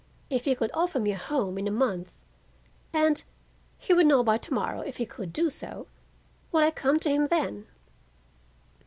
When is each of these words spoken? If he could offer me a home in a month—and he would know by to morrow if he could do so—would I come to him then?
If 0.31 0.45
he 0.45 0.55
could 0.55 0.71
offer 0.73 0.99
me 0.99 1.11
a 1.11 1.15
home 1.15 1.59
in 1.59 1.67
a 1.67 1.71
month—and 1.71 3.23
he 3.77 3.93
would 3.93 4.07
know 4.07 4.23
by 4.23 4.39
to 4.39 4.51
morrow 4.51 4.81
if 4.81 4.97
he 4.97 5.05
could 5.05 5.31
do 5.31 5.47
so—would 5.47 6.63
I 6.63 6.71
come 6.71 6.97
to 7.01 7.09
him 7.11 7.27
then? 7.27 7.67